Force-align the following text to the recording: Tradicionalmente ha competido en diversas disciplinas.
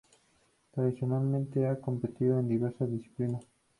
Tradicionalmente 0.71 1.67
ha 1.67 1.79
competido 1.79 2.39
en 2.39 2.47
diversas 2.47 2.89
disciplinas. 2.89 3.45